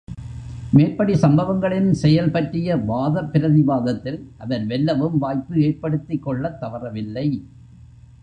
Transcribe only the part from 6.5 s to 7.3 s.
தவறவில்லை.